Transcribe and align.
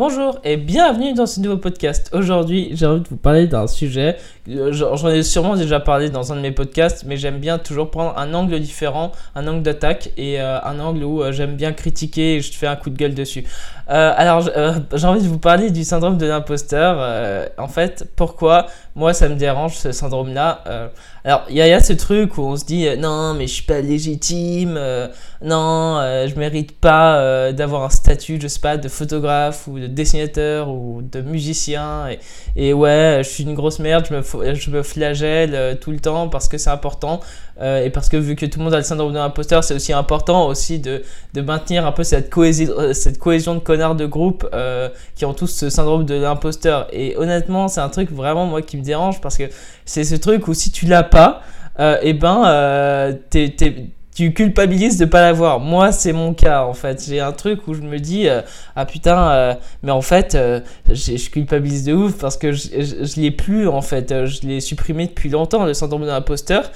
Bonjour 0.00 0.38
et 0.44 0.56
bienvenue 0.56 1.12
dans 1.12 1.26
ce 1.26 1.40
nouveau 1.40 1.58
podcast. 1.58 2.08
Aujourd'hui, 2.14 2.70
j'ai 2.72 2.86
envie 2.86 3.02
de 3.02 3.08
vous 3.08 3.18
parler 3.18 3.46
d'un 3.46 3.66
sujet. 3.66 4.16
euh, 4.48 4.72
J'en 4.72 5.10
ai 5.10 5.22
sûrement 5.22 5.56
déjà 5.56 5.78
parlé 5.78 6.08
dans 6.08 6.32
un 6.32 6.36
de 6.36 6.40
mes 6.40 6.52
podcasts, 6.52 7.04
mais 7.06 7.18
j'aime 7.18 7.36
bien 7.38 7.58
toujours 7.58 7.90
prendre 7.90 8.16
un 8.16 8.32
angle 8.32 8.58
différent, 8.60 9.12
un 9.34 9.46
angle 9.46 9.62
d'attaque 9.62 10.08
et 10.16 10.40
euh, 10.40 10.58
un 10.62 10.80
angle 10.80 11.04
où 11.04 11.22
euh, 11.22 11.32
j'aime 11.32 11.54
bien 11.54 11.74
critiquer 11.74 12.36
et 12.36 12.40
je 12.40 12.50
fais 12.50 12.66
un 12.66 12.76
coup 12.76 12.88
de 12.88 12.96
gueule 12.96 13.12
dessus. 13.12 13.44
Euh, 13.90 14.12
alors, 14.16 14.48
euh, 14.56 14.74
j'ai 14.94 15.06
envie 15.06 15.22
de 15.22 15.26
vous 15.26 15.38
parler 15.40 15.70
du 15.72 15.82
syndrome 15.82 16.16
de 16.16 16.24
l'imposteur. 16.24 16.96
Euh, 17.00 17.46
en 17.58 17.66
fait, 17.66 18.04
pourquoi 18.14 18.66
moi 18.94 19.12
ça 19.14 19.28
me 19.28 19.34
dérange 19.34 19.76
ce 19.76 19.90
syndrome-là 19.90 20.62
Alors, 21.24 21.42
il 21.48 21.56
y, 21.56 21.60
a- 21.62 21.80
ce 21.80 21.92
truc 21.92 22.38
où 22.38 22.42
on 22.42 22.56
se 22.56 22.64
dit 22.64 22.86
non, 22.98 23.34
mais 23.34 23.46
je 23.46 23.54
suis 23.54 23.62
pas 23.64 23.80
légitime, 23.80 24.74
non, 25.42 26.00
je 26.26 26.34
mérite 26.38 26.78
pas 26.78 27.52
d'avoir 27.52 27.84
un 27.84 27.90
statut, 27.90 28.38
je 28.40 28.48
sais 28.48 28.60
pas, 28.60 28.76
de 28.76 28.88
photographe 28.88 29.66
ou 29.68 29.78
de 29.78 29.86
dessinateur 29.86 30.68
ou 30.68 31.02
de 31.02 31.20
musicien. 31.20 32.08
Et, 32.56 32.72
ouais, 32.72 33.20
je 33.24 33.28
suis 33.28 33.44
une 33.44 33.54
grosse 33.54 33.78
merde, 33.78 34.06
je 34.08 34.70
me, 34.70 34.82
flagelle 34.82 35.78
tout 35.80 35.92
le 35.92 36.00
temps 36.00 36.28
parce 36.28 36.48
que 36.48 36.58
c'est 36.58 36.70
important. 36.70 37.20
et 37.62 37.90
parce 37.90 38.08
que 38.08 38.16
vu 38.16 38.34
que 38.36 38.46
tout 38.46 38.58
le 38.58 38.64
monde 38.64 38.74
a 38.74 38.78
le 38.78 38.82
syndrome 38.84 39.12
de 39.12 39.18
l'imposteur, 39.18 39.62
c'est 39.64 39.74
aussi 39.74 39.92
important 39.92 40.46
aussi 40.46 40.78
de, 40.78 41.02
de 41.34 41.40
maintenir 41.40 41.86
un 41.86 41.92
peu 41.92 42.04
cette 42.04 42.30
cohésion, 42.30 42.72
euh, 42.78 42.92
cette 42.92 43.18
cohésion 43.18 43.54
de 43.54 43.60
de 43.94 44.06
groupe 44.06 44.46
euh, 44.52 44.88
qui 45.14 45.24
ont 45.24 45.34
tous 45.34 45.46
ce 45.48 45.68
syndrome 45.70 46.04
de 46.04 46.14
l'imposteur. 46.14 46.86
Et 46.92 47.16
honnêtement, 47.16 47.68
c'est 47.68 47.80
un 47.80 47.88
truc 47.88 48.10
vraiment 48.12 48.46
moi 48.46 48.62
qui 48.62 48.76
me 48.76 48.82
dérange 48.82 49.20
parce 49.20 49.36
que 49.36 49.44
c'est 49.84 50.04
ce 50.04 50.14
truc 50.14 50.46
où 50.48 50.54
si 50.54 50.70
tu 50.70 50.86
l'as 50.86 51.02
pas, 51.02 51.42
euh, 51.78 51.98
et 52.02 52.12
ben 52.14 52.42
euh, 52.46 53.12
t'es- 53.30 53.54
tu 54.20 54.34
culpabilises 54.34 54.98
de 54.98 55.06
pas 55.06 55.22
l'avoir. 55.22 55.60
Moi, 55.60 55.92
c'est 55.92 56.12
mon 56.12 56.34
cas 56.34 56.64
en 56.64 56.74
fait. 56.74 57.02
J'ai 57.08 57.20
un 57.20 57.32
truc 57.32 57.66
où 57.66 57.72
je 57.72 57.80
me 57.80 57.98
dis 57.98 58.28
euh, 58.28 58.42
ah 58.76 58.84
putain, 58.84 59.30
euh, 59.30 59.54
mais 59.82 59.92
en 59.92 60.02
fait, 60.02 60.34
euh, 60.34 60.60
je 60.90 61.30
culpabilise 61.30 61.84
de 61.84 61.94
ouf 61.94 62.18
parce 62.18 62.36
que 62.36 62.52
je, 62.52 63.18
l'ai 63.18 63.30
plus 63.30 63.66
en 63.66 63.80
fait. 63.80 64.12
Euh, 64.12 64.26
Je 64.26 64.42
l'ai 64.46 64.60
supprimé 64.60 65.06
depuis 65.06 65.30
longtemps 65.30 65.64
le 65.64 65.72
syndrome 65.72 66.02
de 66.02 66.08
l'imposteur. 66.08 66.70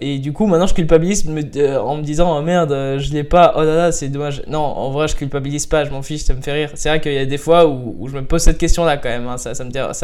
Et 0.00 0.18
du 0.18 0.32
coup, 0.32 0.46
maintenant, 0.46 0.66
je 0.66 0.74
culpabilise 0.74 1.24
me- 1.26 1.78
en 1.78 1.96
me 1.96 2.02
disant 2.02 2.36
oh 2.36 2.42
merde, 2.42 2.72
je 2.98 3.12
l'ai 3.12 3.22
pas. 3.24 3.54
Oh 3.56 3.62
là 3.62 3.76
là, 3.76 3.92
c'est 3.92 4.08
dommage. 4.08 4.42
Non, 4.48 4.58
en 4.58 4.90
vrai, 4.90 5.06
je 5.06 5.14
culpabilise 5.14 5.66
pas. 5.66 5.84
Je 5.84 5.90
m'en 5.90 6.02
fiche, 6.02 6.22
ça 6.24 6.34
me 6.34 6.42
fait 6.42 6.52
rire. 6.52 6.70
C'est 6.74 6.88
vrai 6.88 7.00
qu'il 7.00 7.14
y 7.14 7.18
a 7.18 7.24
des 7.24 7.38
fois 7.38 7.66
où, 7.68 8.08
je 8.08 8.14
me 8.16 8.24
pose 8.24 8.42
cette 8.42 8.58
question 8.58 8.84
là 8.84 8.96
quand 8.96 9.08
même. 9.10 9.28
hein. 9.28 9.36
Ça, 9.38 9.52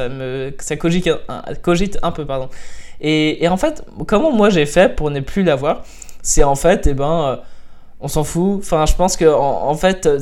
me, 0.08 0.52
ça 0.60 0.76
cogite 0.76 1.08
un, 2.02 2.12
peu, 2.12 2.24
pardon. 2.24 2.48
Et 3.00 3.48
en 3.48 3.56
fait, 3.56 3.84
comment 4.06 4.30
moi 4.30 4.50
j'ai 4.50 4.66
fait 4.66 4.94
pour 4.94 5.10
ne 5.10 5.18
plus 5.20 5.42
l'avoir? 5.42 5.82
C'est 6.22 6.44
en 6.44 6.54
fait, 6.54 6.86
eh 6.86 6.94
ben, 6.94 7.22
euh, 7.22 7.36
on 8.00 8.08
s'en 8.08 8.24
fout. 8.24 8.60
Enfin, 8.60 8.86
je 8.86 8.94
pense 8.94 9.16
que 9.16 9.24
en, 9.24 9.68
en 9.68 9.74
fait, 9.74 10.06
euh, 10.06 10.18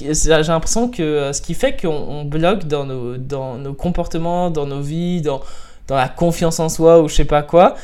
j'ai 0.00 0.28
l'impression 0.28 0.88
que 0.88 1.02
euh, 1.02 1.32
ce 1.32 1.42
qui 1.42 1.54
fait 1.54 1.80
qu'on 1.80 1.88
on 1.88 2.24
bloque 2.24 2.64
dans 2.64 2.84
nos, 2.84 3.16
dans 3.16 3.56
nos 3.56 3.74
comportements, 3.74 4.50
dans 4.50 4.66
nos 4.66 4.80
vies, 4.80 5.22
dans, 5.22 5.40
dans 5.86 5.96
la 5.96 6.08
confiance 6.08 6.60
en 6.60 6.68
soi 6.68 7.00
ou 7.00 7.08
je 7.08 7.14
sais 7.14 7.24
pas 7.24 7.42
quoi, 7.42 7.74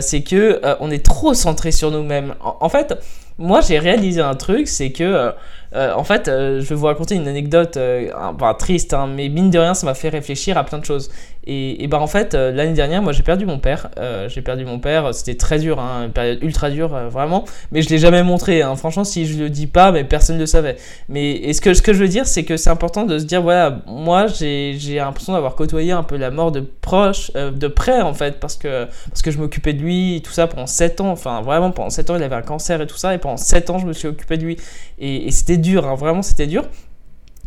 c'est 0.00 0.22
que 0.22 0.60
on 0.80 0.90
est 0.90 1.04
trop 1.04 1.34
centré 1.34 1.70
sur 1.70 1.90
nous-mêmes. 1.92 2.34
En, 2.40 2.68
fait, 2.68 2.98
moi 3.38 3.60
j'ai 3.60 3.78
réalisé 3.78 4.20
un 4.20 4.34
truc, 4.34 4.66
c'est 4.66 4.90
que 4.90 5.32
en 5.74 6.04
fait, 6.04 6.28
euh, 6.28 6.60
je 6.60 6.68
vais 6.68 6.74
vous 6.74 6.86
raconter 6.86 7.14
une 7.14 7.26
anecdote, 7.28 7.76
euh, 7.76 8.10
bah, 8.38 8.54
triste, 8.58 8.94
hein, 8.94 9.08
mais 9.12 9.28
mine 9.28 9.50
de 9.50 9.58
rien, 9.58 9.74
ça 9.74 9.86
m'a 9.86 9.94
fait 9.94 10.08
réfléchir 10.08 10.56
à 10.56 10.64
plein 10.64 10.78
de 10.78 10.84
choses. 10.84 11.10
Et, 11.46 11.86
bah 11.88 12.00
en 12.00 12.06
fait, 12.06 12.34
euh, 12.34 12.50
l'année 12.52 12.72
dernière, 12.72 13.02
moi 13.02 13.12
j'ai 13.12 13.22
perdu 13.22 13.44
mon 13.44 13.58
père. 13.58 13.90
Euh, 13.98 14.28
j'ai 14.30 14.40
perdu 14.40 14.64
mon 14.64 14.78
père, 14.78 15.14
c'était 15.14 15.36
très 15.36 15.58
dur, 15.58 15.78
hein, 15.78 16.04
une 16.06 16.10
période 16.12 16.38
ultra 16.42 16.70
dure, 16.70 16.94
euh, 16.94 17.08
vraiment. 17.08 17.44
Mais 17.70 17.82
je 17.82 17.90
l'ai 17.90 17.98
jamais 17.98 18.22
montré. 18.22 18.62
hein. 18.62 18.76
Franchement, 18.76 19.04
si 19.04 19.26
je 19.26 19.38
le 19.38 19.50
dis 19.50 19.66
pas, 19.66 19.92
mais 19.92 20.04
personne 20.04 20.36
ne 20.36 20.40
le 20.40 20.46
savait. 20.46 20.76
Mais 21.10 21.32
et 21.32 21.52
ce 21.52 21.60
que 21.60 21.74
je 21.74 21.98
veux 21.98 22.08
dire, 22.08 22.26
c'est 22.26 22.44
que 22.44 22.56
c'est 22.56 22.70
important 22.70 23.04
de 23.04 23.18
se 23.18 23.24
dire, 23.24 23.42
voilà, 23.42 23.80
moi 23.86 24.26
j'ai 24.26 24.78
l'impression 24.94 25.34
d'avoir 25.34 25.54
côtoyé 25.54 25.92
un 25.92 26.02
peu 26.02 26.16
la 26.16 26.30
mort 26.30 26.50
de 26.50 26.60
proche, 26.60 27.30
euh, 27.36 27.50
de 27.50 27.68
près 27.68 28.00
en 28.00 28.14
fait, 28.14 28.40
parce 28.40 28.56
que 28.56 28.86
parce 29.10 29.20
que 29.20 29.30
je 29.30 29.38
m'occupais 29.38 29.74
de 29.74 29.82
lui 29.82 30.22
tout 30.24 30.32
ça 30.32 30.46
pendant 30.46 30.66
7 30.66 31.02
ans. 31.02 31.10
Enfin, 31.10 31.42
vraiment 31.42 31.72
pendant 31.72 31.90
7 31.90 32.08
ans, 32.08 32.16
il 32.16 32.22
avait 32.22 32.36
un 32.36 32.42
cancer 32.42 32.80
et 32.80 32.86
tout 32.86 32.96
ça, 32.96 33.14
et 33.14 33.18
pendant 33.18 33.36
7 33.36 33.68
ans, 33.68 33.76
je 33.78 33.86
me 33.86 33.92
suis 33.92 34.08
occupé 34.08 34.38
de 34.38 34.44
lui. 34.44 34.56
Et, 34.98 35.26
et 35.26 35.30
c'était 35.30 35.58
dur, 35.64 35.86
hein, 35.86 35.94
vraiment, 35.94 36.22
c'était 36.22 36.46
dur. 36.46 36.64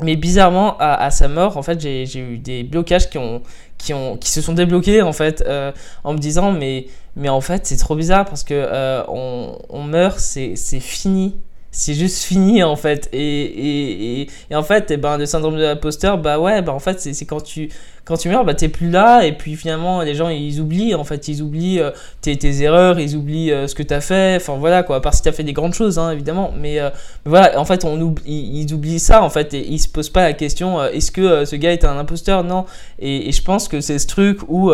Mais 0.01 0.16
bizarrement, 0.16 0.78
à, 0.79 1.09
sa 1.09 1.28
mort, 1.28 1.57
en 1.57 1.63
fait, 1.63 1.79
j'ai 1.79 2.19
eu 2.19 2.38
des 2.38 2.63
blocages 2.63 3.09
qui, 3.09 3.17
ont, 3.17 3.41
qui, 3.79 3.95
ont, 3.95 4.16
qui 4.16 4.29
se 4.29 4.41
sont 4.41 4.53
débloqués, 4.53 5.01
en 5.01 5.13
fait, 5.13 5.44
euh, 5.47 5.72
en 6.03 6.13
me 6.13 6.19
disant, 6.19 6.51
mais, 6.51 6.85
mais 7.16 7.29
en 7.29 7.41
fait, 7.41 7.66
c'est 7.66 7.77
trop 7.77 7.95
bizarre 7.95 8.25
parce 8.25 8.44
que 8.44 8.53
euh, 8.53 9.01
on, 9.07 9.57
on 9.69 9.83
meurt, 9.83 10.19
c'est 10.19 10.79
fini. 10.79 11.35
C'est 11.72 11.94
juste 11.94 12.23
fini, 12.23 12.63
en 12.63 12.75
fait. 12.75 13.09
Et, 13.13 13.19
et, 13.19 14.22
et, 14.22 14.28
et 14.50 14.55
en 14.55 14.63
fait, 14.63 14.89
eh 14.89 14.97
ben, 14.97 15.17
le 15.17 15.25
syndrome 15.25 15.57
de 15.57 15.61
l'imposteur, 15.61 16.17
bah 16.17 16.39
ouais, 16.39 16.61
bah 16.61 16.73
en 16.73 16.79
fait, 16.79 17.00
c'est 17.00 17.25
quand 17.25 17.41
tu, 17.41 17.69
quand 18.05 18.17
tu 18.17 18.29
meurs, 18.29 18.45
bah 18.45 18.53
t'es 18.53 18.69
plus 18.69 18.89
là. 18.89 19.25
Et 19.25 19.33
puis 19.33 19.55
finalement, 19.55 20.01
les 20.01 20.16
gens, 20.16 20.29
ils 20.29 20.59
oublient, 20.59 20.95
en 20.95 21.03
fait, 21.03 21.27
ils 21.27 21.41
oublient 21.41 21.79
euh, 21.79 21.91
tes, 22.22 22.35
tes 22.38 22.61
erreurs, 22.61 23.00
ils 23.00 23.16
oublient 23.16 23.51
euh, 23.51 23.67
ce 23.67 23.75
que 23.75 23.83
t'as 23.83 24.01
fait. 24.01 24.38
Enfin, 24.38 24.56
voilà, 24.57 24.83
quoi. 24.83 24.95
À 24.95 25.01
part 25.01 25.13
si 25.13 25.22
t'as 25.22 25.33
fait 25.33 25.44
des 25.44 25.53
grandes 25.53 25.73
choses, 25.73 26.00
hein, 26.00 26.11
évidemment. 26.11 26.53
Mais 26.57 26.79
euh, 26.79 26.89
voilà, 27.25 27.59
en 27.59 27.66
fait, 27.66 27.83
on 27.85 28.00
oublie, 28.01 28.23
ils, 28.25 28.73
oublient 28.73 29.00
ça, 29.00 29.22
en 29.22 29.29
fait, 29.29 29.53
et 29.53 29.67
ils 29.67 29.79
se 29.79 29.89
posent 29.89 30.09
pas 30.09 30.23
la 30.23 30.33
question 30.33 30.83
est-ce 30.83 31.11
que 31.11 31.45
ce 31.45 31.56
gars 31.56 31.73
est 31.73 31.83
un 31.83 31.97
imposteur? 31.97 32.44
Non. 32.44 32.66
Et, 32.97 33.29
et 33.29 33.31
je 33.31 33.41
pense 33.44 33.67
que 33.67 33.81
c'est 33.81 34.00
ce 34.00 34.07
truc 34.07 34.39
où, 34.47 34.72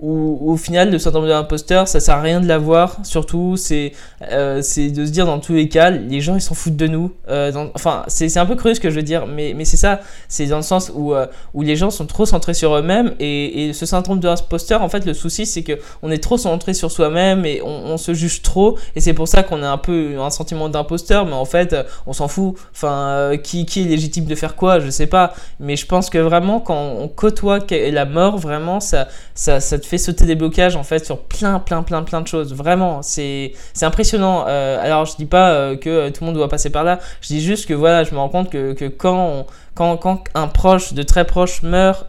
où, 0.00 0.38
au 0.52 0.56
final, 0.56 0.90
le 0.90 0.98
syndrome 0.98 1.24
de 1.24 1.30
l'imposteur, 1.30 1.88
ça 1.88 2.00
sert 2.00 2.16
à 2.16 2.20
rien 2.20 2.40
de 2.40 2.46
l'avoir. 2.46 2.96
Surtout, 3.02 3.56
c'est 3.56 3.92
euh, 4.30 4.60
c'est 4.62 4.90
de 4.90 5.04
se 5.06 5.10
dire 5.10 5.26
dans 5.26 5.38
tous 5.38 5.54
les 5.54 5.68
cas, 5.68 5.90
les 5.90 6.20
gens 6.20 6.34
ils 6.34 6.40
s'en 6.40 6.54
foutent 6.54 6.76
de 6.76 6.86
nous. 6.86 7.12
Euh, 7.28 7.52
enfin, 7.74 8.04
c'est 8.08 8.36
un 8.36 8.46
peu 8.46 8.54
cru 8.54 8.74
ce 8.74 8.80
que 8.80 8.90
je 8.90 8.96
veux 8.96 9.02
dire, 9.02 9.26
mais, 9.26 9.54
mais 9.56 9.64
c'est 9.64 9.76
ça. 9.76 10.00
C'est 10.28 10.46
dans 10.46 10.56
le 10.56 10.62
sens 10.62 10.92
où, 10.94 11.14
euh, 11.14 11.26
où 11.54 11.62
les 11.62 11.76
gens 11.76 11.90
sont 11.90 12.06
trop 12.06 12.26
centrés 12.26 12.54
sur 12.54 12.74
eux-mêmes. 12.74 13.14
Et, 13.18 13.68
et 13.68 13.72
ce 13.72 13.86
syndrome 13.86 14.20
de 14.20 14.28
l'imposteur, 14.28 14.82
en 14.82 14.88
fait, 14.88 15.04
le 15.04 15.14
souci, 15.14 15.46
c'est 15.46 15.62
que 15.62 15.78
on 16.02 16.10
est 16.10 16.22
trop 16.22 16.36
centré 16.36 16.74
sur 16.74 16.90
soi-même 16.90 17.44
et 17.44 17.60
on, 17.62 17.68
on 17.68 17.96
se 17.96 18.14
juge 18.14 18.42
trop. 18.42 18.78
Et 18.96 19.00
c'est 19.00 19.14
pour 19.14 19.28
ça 19.28 19.42
qu'on 19.42 19.62
a 19.62 19.68
un 19.68 19.78
peu 19.78 20.20
un 20.20 20.30
sentiment 20.30 20.68
d'imposteur, 20.68 21.26
mais 21.26 21.32
en 21.32 21.44
fait, 21.44 21.74
on 22.06 22.12
s'en 22.12 22.28
fout. 22.28 22.54
Enfin, 22.72 23.08
euh, 23.08 23.36
qui, 23.36 23.66
qui 23.66 23.82
est 23.82 23.84
légitime 23.84 24.26
de 24.26 24.34
faire 24.34 24.56
quoi? 24.56 24.80
Je 24.80 24.90
sais 24.90 25.06
pas. 25.06 25.34
Mais 25.60 25.76
je 25.76 25.86
pense 25.86 26.10
que 26.10 26.18
vraiment, 26.18 26.60
quand 26.60 26.94
on 26.98 27.08
côtoie 27.08 27.58
la 27.70 28.04
mort, 28.04 28.38
vraiment, 28.38 28.80
ça, 28.80 29.08
ça, 29.34 29.60
ça 29.60 29.78
te 29.78 29.86
fait 29.88 29.98
sauter 29.98 30.26
des 30.26 30.34
blocages 30.34 30.76
en 30.76 30.82
fait 30.82 31.04
sur 31.04 31.22
plein, 31.22 31.58
plein, 31.58 31.82
plein, 31.82 32.02
plein 32.02 32.20
de 32.20 32.26
choses. 32.26 32.54
Vraiment, 32.54 33.02
c'est 33.02 33.52
impressionnant. 33.82 34.44
Euh, 34.46 34.84
alors, 34.84 35.06
je 35.06 35.16
dis 35.16 35.26
pas 35.26 35.50
euh, 35.50 35.76
que 35.76 35.88
euh, 35.88 36.10
tout 36.10 36.22
le 36.22 36.26
monde 36.26 36.36
doit 36.36 36.48
passer 36.48 36.70
par 36.70 36.84
là. 36.84 36.98
Je 37.20 37.28
dis 37.28 37.40
juste 37.40 37.66
que 37.66 37.74
voilà, 37.74 38.04
je 38.04 38.12
me 38.12 38.18
rends 38.18 38.28
compte 38.28 38.50
que, 38.50 38.74
que 38.74 38.84
quand, 38.84 39.46
quand, 39.74 39.96
quand 39.96 40.24
un 40.34 40.46
proche 40.46 40.92
de 40.92 41.02
très 41.02 41.24
proche 41.24 41.62
meurt, 41.62 42.06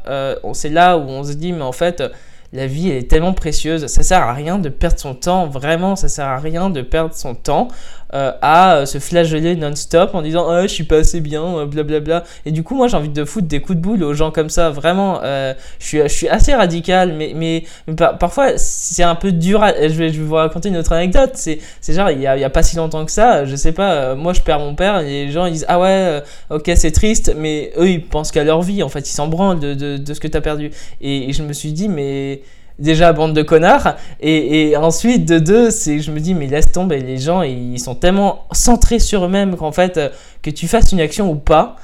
c'est 0.54 0.70
là 0.70 0.98
où 0.98 1.08
on 1.10 1.24
se 1.24 1.34
dit, 1.34 1.54
mais 1.54 1.64
en 1.64 1.72
fait. 1.74 2.04
La 2.52 2.66
vie 2.66 2.90
elle 2.90 2.98
est 2.98 3.08
tellement 3.08 3.34
précieuse, 3.34 3.86
ça 3.86 4.02
sert 4.02 4.24
à 4.24 4.34
rien 4.34 4.58
de 4.58 4.70
perdre 4.70 4.98
son 4.98 5.14
temps, 5.14 5.46
vraiment, 5.46 5.96
ça 5.96 6.10
sert 6.10 6.26
à 6.26 6.40
rien 6.40 6.72
de 6.72 6.82
perdre 6.82 7.14
son 7.14 7.36
temps 7.36 7.68
euh, 8.14 8.32
à 8.42 8.76
euh, 8.78 8.86
se 8.86 8.98
flageller 9.00 9.56
non-stop 9.56 10.12
en 10.14 10.22
disant 10.22 10.48
ah, 10.50 10.64
je 10.64 10.68
suis 10.74 10.84
pas 10.84 10.98
assez 10.98 11.22
bien, 11.22 11.44
euh, 11.44 11.66
blablabla. 11.66 12.24
Et 12.46 12.52
du 12.52 12.64
coup, 12.64 12.76
moi 12.76 12.88
j'ai 12.88 12.98
envie 12.98 13.10
de 13.10 13.26
foutre 13.26 13.48
des 13.48 13.62
coups 13.62 13.78
de 13.78 13.82
boule 13.82 14.04
aux 14.04 14.14
gens 14.14 14.32
comme 14.32 14.50
ça, 14.50 14.70
vraiment. 14.70 15.20
euh, 15.24 15.54
je, 15.80 15.86
suis, 15.86 15.98
je 16.02 16.08
suis 16.08 16.28
assez 16.28 16.54
radical, 16.54 17.14
mais, 17.14 17.34
mais, 17.36 17.64
mais 17.88 17.96
par- 17.96 18.18
parfois 18.18 18.58
c'est 18.58 19.04
un 19.04 19.16
peu 19.16 19.32
dur. 19.32 19.64
je, 19.82 19.88
vais, 19.88 20.10
je 20.10 20.20
vais 20.20 20.26
vous 20.26 20.36
raconter 20.36 20.70
une 20.70 20.78
autre 20.78 20.92
anecdote. 20.94 21.32
C'est 21.36 21.60
genre, 21.94 22.10
il 22.12 22.22
y, 22.22 22.28
a, 22.28 22.50
pas 22.50 22.64
si 22.64 22.76
longtemps 22.78 23.06
que 23.06 23.12
ça, 23.12 23.46
je 23.46 23.56
sais 23.56 23.72
pas, 23.72 23.94
euh, 23.94 24.16
moi 24.16 24.34
je 24.34 24.42
perds 24.42 24.60
mon 24.60 24.76
père 24.76 25.00
et 25.00 25.26
les 25.26 25.32
gens 25.32 25.46
ils 25.46 25.54
disent 25.54 25.66
ah 25.68 25.80
ouais, 25.80 25.88
euh, 25.90 26.22
ok, 26.50 26.72
c'est 26.76 26.92
triste, 26.92 27.34
mais 27.38 27.72
eux 27.78 27.90
ils 27.90 28.04
pensent 28.06 28.32
qu'à 28.32 28.44
leur 28.44 28.62
vie, 28.62 28.84
en 28.84 28.90
fait, 28.90 29.08
ils 29.08 29.14
s'en 29.14 29.28
branlent 29.28 29.60
de, 29.60 29.74
de, 29.74 29.98
de 29.98 30.14
ce 30.14 30.20
que 30.20 30.28
t'as 30.28 30.42
perdu. 30.42 30.72
Et 31.02 31.32
je 31.34 31.44
me 31.44 31.54
suis 31.54 31.72
dit, 31.74 31.90
mais 31.90 32.42
déjà 32.80 33.14
bande 33.14 33.34
de 33.34 33.42
connards. 33.42 33.96
Et, 34.22 34.76
ensuite 34.78 35.28
de 35.28 35.40
deux 35.40 35.72
c'est 35.72 36.00
je 36.00 36.12
me 36.12 36.20
dis 36.20 36.34
mais 36.34 36.48
laisse 36.48 36.72
tomber 36.72 37.00
les 37.00 37.18
gens 37.18 37.42
ils 37.42 37.80
sont 37.80 37.96
tellement 37.96 38.46
centrés 38.52 39.00
sur 39.00 39.26
eux-mêmes 39.26 39.56
qu'en 39.56 39.72
fait 39.72 39.98
euh, 39.98 40.10
que 40.42 40.50
tu 40.50 40.68
fasses 40.68 40.92
une 40.92 41.02
action 41.02 41.30
ou 41.30 41.36
pas 41.36 41.76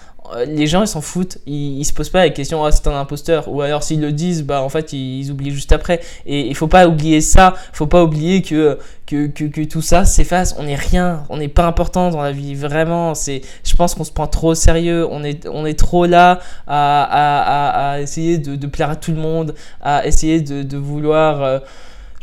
les 0.48 0.68
gens 0.68 0.82
ils 0.82 0.88
s'en 0.88 1.02
foutent. 1.02 1.38
Ils, 1.46 1.80
ils 1.80 1.86
se 1.86 1.94
posent 1.94 2.10
pas 2.10 2.20
la 2.20 2.30
question 2.30 2.64
ah 2.66 2.72
c'est 2.72 2.88
un 2.88 3.00
imposteur. 3.00 3.48
Ou 3.48 3.62
alors 3.62 3.84
s'ils 3.84 4.02
le 4.02 4.12
disent 4.12 4.44
bah 4.44 4.62
en 4.62 4.70
fait 4.70 4.94
ils, 4.94 5.32
oublient 5.32 5.52
juste 5.52 5.72
après. 5.72 6.02
Et 6.26 6.48
il 6.48 6.56
faut 6.56 6.68
pas 6.68 6.88
oublier 6.88 7.22
ça. 7.22 7.54
Faut 7.74 7.88
pas 7.88 8.04
oublier 8.04 8.42
que 8.42 8.78
tout 9.64 9.82
ça 9.82 10.06
s'efface. 10.06 10.56
On 10.60 10.64
n'est 10.64 10.76
rien. 10.76 11.24
On 11.30 11.38
n'est 11.38 11.48
pas 11.48 11.66
important 11.66 12.10
dans 12.10 12.22
la 12.22 12.32
vie. 12.32 12.56
Vraiment 12.56 13.16
c'est 13.16 13.42
je 13.64 13.76
pense 13.76 13.96
qu'on 13.96 14.04
se 14.04 14.12
prend 14.12 14.28
trop 14.28 14.50
au 14.50 14.56
sérieux. 14.56 15.08
On 15.10 15.24
est 15.24 15.80
trop 15.80 16.06
là 16.06 16.40
à, 16.68 17.98
essayer 18.00 18.38
de, 18.38 18.68
plaire 18.68 18.90
à 18.90 18.96
tout 18.96 19.12
le 19.12 19.18
monde 19.18 19.56
à 19.82 20.06
essayer 20.06 20.42
de, 20.42 20.64
de 20.64 20.78
vouloir 20.78 21.44
euh, 21.44 21.60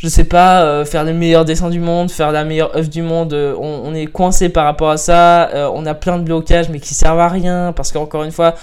je 0.03 0.09
sais 0.09 0.25
pas, 0.25 0.65
euh, 0.65 0.85
faire 0.85 1.05
le 1.05 1.13
meilleur 1.13 1.45
dessin 1.45 1.71
du 1.71 1.79
monde, 1.79 2.11
faire 2.11 2.33
la 2.33 2.45
meilleure 2.45 2.77
œuvre 2.77 2.89
du 2.89 3.03
monde, 3.03 3.33
euh, 3.35 3.55
on, 3.57 3.95
est 3.95 4.07
coincé 4.07 4.49
par 4.49 4.65
rapport 4.65 4.91
à 4.91 4.97
ça, 4.97 5.49
euh, 5.51 5.71
on 5.73 5.87
a 5.87 5.95
plein 5.95 6.19
de 6.19 6.25
blocages 6.25 6.71
mais 6.71 6.81
qui 6.81 6.93
servent 6.93 7.21
à 7.21 7.29
rien 7.29 7.73
parce 7.73 7.93
qu'encore 7.93 8.25
une 8.25 8.33
fois, 8.33 8.57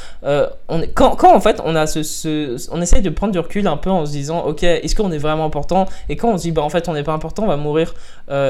quand, 0.96 1.34
en 1.34 1.40
fait 1.40 1.62
on 1.64 1.78
a 1.78 1.88
ce, 1.88 2.58
on 2.74 2.82
essaye 2.82 3.02
de 3.02 3.10
prendre 3.10 3.32
du 3.32 3.40
recul 3.40 3.68
un 3.68 3.78
peu 3.78 3.90
en 3.90 4.06
se 4.06 4.12
disant 4.12 4.42
ok 4.42 4.64
est-ce 4.64 4.96
qu'on 4.96 5.14
est 5.14 5.18
vraiment 5.18 5.46
important? 5.46 5.86
Et 6.10 6.18
quand 6.18 6.30
on 6.30 6.38
se 6.38 6.44
dit 6.44 6.52
bah 6.52 6.62
en 6.62 6.70
fait 6.70 6.90
on 6.90 6.94
n'est 6.94 7.04
pas 7.04 7.14
important 7.14 7.44
on 7.44 7.48
va 7.48 7.58
mourir. 7.58 7.94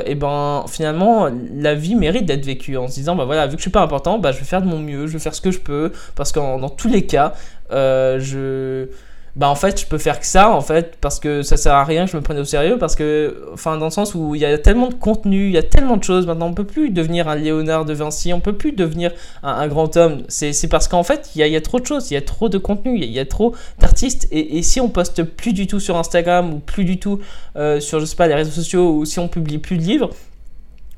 Et 0.05 0.15
ben 0.15 0.65
finalement 0.67 1.29
la 1.55 1.75
vie 1.75 1.95
mérite 1.95 2.25
d'être 2.25 2.45
vécue 2.45 2.75
en 2.77 2.87
se 2.87 2.95
disant 2.95 3.15
bah 3.15 3.25
voilà 3.25 3.45
vu 3.45 3.51
que 3.51 3.59
je 3.59 3.63
suis 3.63 3.71
pas 3.71 3.81
important 3.81 4.17
bah 4.17 4.31
je 4.31 4.39
vais 4.39 4.45
faire 4.45 4.63
de 4.63 4.67
mon 4.67 4.79
mieux, 4.79 5.05
je 5.05 5.13
vais 5.13 5.19
faire 5.19 5.35
ce 5.35 5.41
que 5.41 5.51
je 5.51 5.59
peux 5.59 5.91
parce 6.15 6.31
que 6.31 6.39
dans 6.39 6.69
tous 6.69 6.89
les 6.89 7.05
cas 7.05 7.33
je 7.69 8.87
bah 9.35 9.49
en 9.49 9.55
fait 9.55 9.79
je 9.79 9.85
peux 9.85 9.97
faire 9.97 10.19
que 10.19 10.25
ça 10.25 10.51
en 10.51 10.61
fait 10.61 10.97
parce 11.01 11.19
que 11.19 11.41
ça 11.41 11.57
sert 11.57 11.73
à 11.73 11.83
rien 11.83 12.05
que 12.05 12.11
je 12.11 12.17
me 12.17 12.21
prenne 12.21 12.39
au 12.39 12.45
sérieux 12.45 12.77
parce 12.77 12.95
que 12.95 13.45
enfin 13.53 13.77
dans 13.77 13.85
le 13.85 13.91
sens 13.91 14.15
où 14.15 14.35
il 14.35 14.41
y 14.41 14.45
a 14.45 14.57
tellement 14.57 14.87
de 14.87 14.93
contenu 14.93 15.47
il 15.47 15.53
y 15.53 15.57
a 15.57 15.63
tellement 15.63 15.97
de 15.97 16.03
choses 16.03 16.25
maintenant 16.25 16.47
on 16.47 16.53
peut 16.53 16.65
plus 16.65 16.89
devenir 16.89 17.27
un 17.27 17.35
Léonard 17.35 17.85
de 17.85 17.93
Vinci 17.93 18.33
on 18.33 18.39
peut 18.39 18.53
plus 18.53 18.71
devenir 18.71 19.11
un, 19.43 19.67
grand 19.67 19.95
homme. 19.97 20.23
C'est 20.27 20.67
parce 20.69 20.87
qu'en 20.87 21.03
fait 21.03 21.31
il 21.35 21.39
y, 21.39 21.43
a, 21.43 21.47
y, 21.47 21.55
a, 21.55 21.61
trop 21.61 21.79
de 21.79 21.85
choses 21.85 22.11
il 22.11 22.15
y 22.15 22.17
a 22.17 22.21
trop 22.21 22.49
de 22.49 22.57
contenu 22.57 22.97
il 22.97 23.05
y, 23.05 23.19
a 23.19 23.25
trop 23.25 23.55
d'artistes 23.79 24.27
et, 24.31 24.57
et, 24.57 24.63
si 24.63 24.81
on 24.81 24.89
poste 24.89 25.23
plus 25.23 25.53
du 25.53 25.67
tout 25.67 25.79
sur 25.79 25.97
Instagram 25.97 26.53
ou 26.53 26.59
plus 26.59 26.85
du 26.85 26.99
tout 26.99 27.19
euh, 27.55 27.79
sur 27.79 27.99
je 27.99 28.05
sais 28.05 28.15
pas 28.15 28.27
les 28.27 28.35
réseaux 28.35 28.51
sociaux 28.51 28.91
ou 28.91 29.05
si 29.05 29.19
on 29.19 29.27
publie 29.27 29.57
plus 29.57 29.77
de 29.77 29.83
livres 29.83 30.09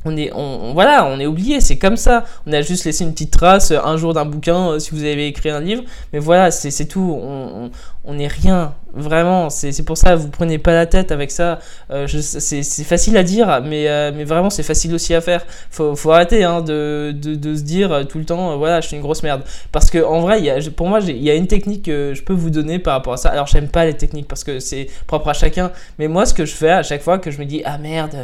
on 0.05 0.17
est, 0.17 0.31
on, 0.33 0.73
voilà, 0.73 1.05
on 1.05 1.19
est 1.19 1.25
oublié, 1.25 1.61
c'est 1.61 1.77
comme 1.77 1.97
ça. 1.97 2.25
On 2.47 2.53
a 2.53 2.61
juste 2.61 2.85
laissé 2.85 3.03
une 3.03 3.11
petite 3.11 3.31
trace 3.31 3.71
un 3.71 3.97
jour 3.97 4.13
d'un 4.13 4.25
bouquin 4.25 4.71
euh, 4.71 4.79
si 4.79 4.91
vous 4.91 5.03
avez 5.03 5.27
écrit 5.27 5.49
un 5.49 5.59
livre, 5.59 5.83
mais 6.13 6.19
voilà, 6.19 6.51
c'est 6.51 6.85
tout. 6.85 7.19
On, 7.21 7.71
on 8.03 8.15
n'est 8.15 8.27
rien, 8.27 8.73
vraiment. 8.93 9.49
C'est 9.51 9.83
pour 9.83 9.97
ça, 9.97 10.15
vous 10.15 10.29
prenez 10.29 10.57
pas 10.57 10.73
la 10.73 10.87
tête 10.87 11.11
avec 11.11 11.29
ça. 11.29 11.59
Euh, 11.91 12.07
c'est 12.07 12.83
facile 12.83 13.15
à 13.15 13.23
dire, 13.23 13.61
mais, 13.63 13.87
euh, 13.87 14.11
mais 14.15 14.23
vraiment, 14.23 14.49
c'est 14.49 14.63
facile 14.63 14.93
aussi 14.95 15.13
à 15.13 15.21
faire. 15.21 15.45
Faut, 15.69 15.95
faut 15.95 16.11
arrêter 16.11 16.43
hein, 16.43 16.61
de, 16.61 17.13
de, 17.15 17.35
de, 17.35 17.55
se 17.55 17.61
dire 17.61 17.91
euh, 17.91 18.03
tout 18.03 18.17
le 18.17 18.25
temps, 18.25 18.57
voilà, 18.57 18.81
je 18.81 18.87
suis 18.87 18.95
une 18.95 19.03
grosse 19.03 19.21
merde. 19.21 19.43
Parce 19.71 19.91
que 19.91 20.03
en 20.03 20.21
vrai, 20.21 20.41
y 20.41 20.49
a, 20.49 20.57
pour 20.75 20.87
moi, 20.87 20.99
il 21.01 21.21
y 21.21 21.29
a 21.29 21.35
une 21.35 21.45
technique 21.47 21.85
que 21.85 22.13
je 22.15 22.23
peux 22.23 22.33
vous 22.33 22.49
donner 22.49 22.79
par 22.79 22.95
rapport 22.95 23.13
à 23.13 23.17
ça. 23.17 23.29
Alors, 23.29 23.45
j'aime 23.45 23.67
pas 23.67 23.85
les 23.85 23.93
techniques 23.93 24.27
parce 24.27 24.43
que 24.43 24.59
c'est 24.59 24.87
propre 25.05 25.29
à 25.29 25.33
chacun, 25.33 25.71
mais 25.99 26.07
moi, 26.07 26.25
ce 26.25 26.33
que 26.33 26.45
je 26.45 26.53
fais 26.55 26.71
à 26.71 26.83
chaque 26.83 27.03
fois 27.03 27.19
que 27.19 27.29
je 27.29 27.39
me 27.39 27.45
dis, 27.45 27.61
ah 27.65 27.77
merde, 27.77 28.17